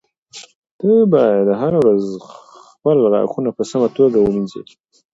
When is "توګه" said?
3.97-4.17